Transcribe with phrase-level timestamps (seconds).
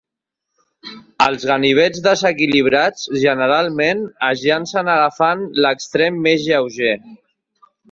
[1.25, 6.95] Els ganivets desequilibrats generalment es llancen agafant l'extrem més lleuger.